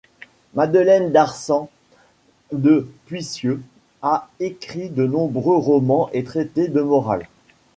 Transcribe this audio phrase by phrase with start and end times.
[0.55, 1.69] Madeleine d'Arsant
[2.51, 3.61] de Puisieux
[4.01, 7.29] a écrit de nombreux romans et traités de morale.